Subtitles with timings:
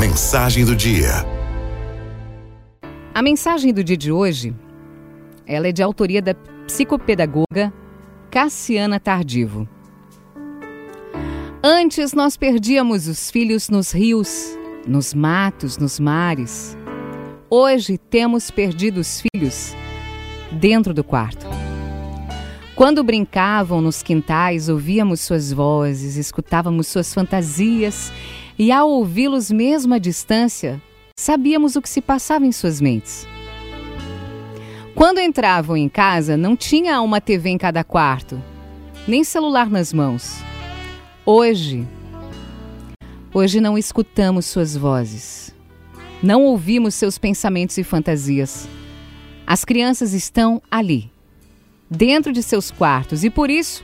[0.00, 1.10] Mensagem do dia.
[3.12, 4.54] A mensagem do dia de hoje,
[5.46, 6.34] ela é de autoria da
[6.64, 7.70] psicopedagoga
[8.30, 9.68] Cassiana Tardivo.
[11.62, 16.78] Antes nós perdíamos os filhos nos rios, nos matos, nos mares.
[17.50, 19.76] Hoje temos perdido os filhos
[20.50, 21.46] dentro do quarto.
[22.74, 28.10] Quando brincavam nos quintais, ouvíamos suas vozes, escutávamos suas fantasias
[28.60, 30.82] e, ao ouvi-los mesmo à distância,
[31.18, 33.26] sabíamos o que se passava em suas mentes.
[34.94, 38.38] Quando entravam em casa, não tinha uma TV em cada quarto,
[39.08, 40.42] nem celular nas mãos.
[41.24, 41.88] Hoje,
[43.32, 45.56] hoje não escutamos suas vozes,
[46.22, 48.68] não ouvimos seus pensamentos e fantasias.
[49.46, 51.10] As crianças estão ali,
[51.90, 53.82] dentro de seus quartos, e por isso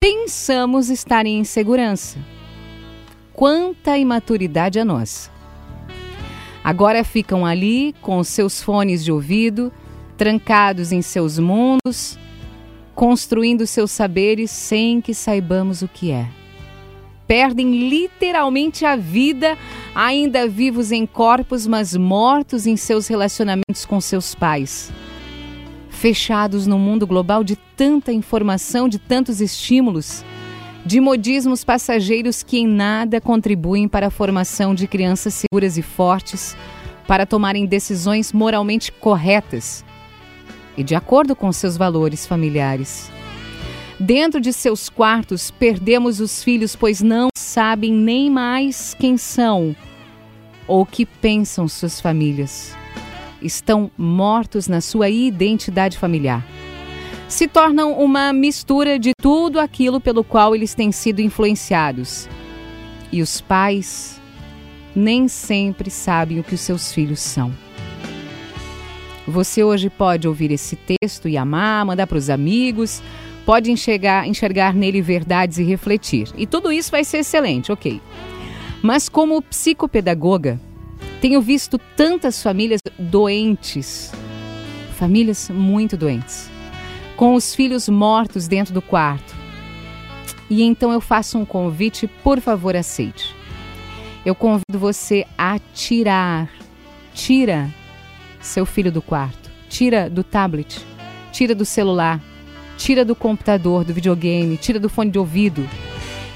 [0.00, 2.18] pensamos estar em insegurança.
[3.38, 5.30] Quanta imaturidade a nós!
[6.64, 9.72] Agora ficam ali com seus fones de ouvido,
[10.16, 12.18] trancados em seus mundos,
[12.96, 16.28] construindo seus saberes sem que saibamos o que é.
[17.28, 19.56] Perdem literalmente a vida,
[19.94, 24.90] ainda vivos em corpos, mas mortos em seus relacionamentos com seus pais.
[25.88, 30.24] Fechados no mundo global de tanta informação, de tantos estímulos,
[30.88, 36.56] de modismos passageiros que em nada contribuem para a formação de crianças seguras e fortes,
[37.06, 39.84] para tomarem decisões moralmente corretas
[40.78, 43.12] e de acordo com seus valores familiares.
[44.00, 49.76] Dentro de seus quartos, perdemos os filhos, pois não sabem nem mais quem são
[50.66, 52.74] ou que pensam suas famílias.
[53.42, 56.42] Estão mortos na sua identidade familiar.
[57.28, 62.26] Se tornam uma mistura de tudo aquilo pelo qual eles têm sido influenciados.
[63.12, 64.18] E os pais
[64.96, 67.52] nem sempre sabem o que os seus filhos são.
[69.26, 73.02] Você hoje pode ouvir esse texto e amar, mandar para os amigos,
[73.44, 76.28] pode enxergar, enxergar nele verdades e refletir.
[76.34, 78.00] E tudo isso vai ser excelente, ok.
[78.82, 80.58] Mas como psicopedagoga,
[81.20, 84.12] tenho visto tantas famílias doentes,
[84.96, 86.50] famílias muito doentes,
[87.18, 89.34] com os filhos mortos dentro do quarto.
[90.48, 93.34] E então eu faço um convite, por favor, aceite.
[94.24, 96.48] Eu convido você a tirar,
[97.12, 97.74] tira
[98.40, 99.50] seu filho do quarto.
[99.68, 100.80] Tira do tablet,
[101.32, 102.22] tira do celular,
[102.76, 105.68] tira do computador, do videogame, tira do fone de ouvido.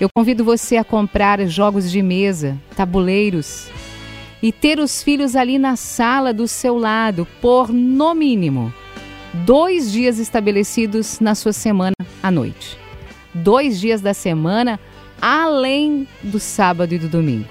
[0.00, 3.68] Eu convido você a comprar jogos de mesa, tabuleiros
[4.42, 8.74] e ter os filhos ali na sala do seu lado por, no mínimo,
[9.32, 12.78] dois dias estabelecidos na sua semana à noite.
[13.34, 14.78] Dois dias da semana
[15.20, 17.48] além do sábado e do domingo.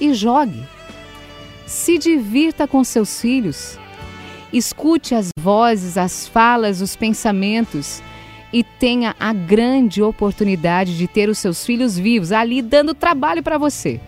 [0.00, 0.62] E jogue
[1.66, 3.78] se divirta com seus filhos.
[4.52, 8.00] Escute as vozes, as falas, os pensamentos
[8.52, 13.58] e tenha a grande oportunidade de ter os seus filhos vivos ali dando trabalho para
[13.58, 14.00] você.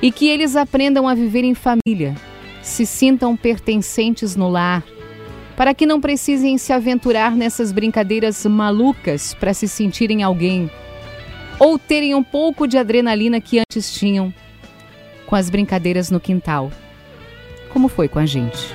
[0.00, 2.16] E que eles aprendam a viver em família,
[2.62, 4.82] se sintam pertencentes no lar,
[5.56, 10.70] para que não precisem se aventurar nessas brincadeiras malucas para se sentirem alguém,
[11.58, 14.32] ou terem um pouco de adrenalina que antes tinham
[15.26, 16.70] com as brincadeiras no quintal,
[17.70, 18.74] como foi com a gente.